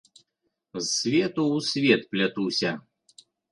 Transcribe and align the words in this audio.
З 0.77 0.81
свету 0.93 1.45
ў 1.59 1.67
свет 1.69 2.01
плятуся. 2.17 2.75